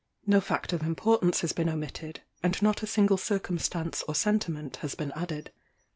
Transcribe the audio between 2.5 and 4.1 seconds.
not a single circumstance